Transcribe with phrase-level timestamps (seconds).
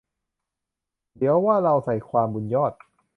[1.17, 2.73] เดี๋ยวว่าเราใส่ความ บุญยอด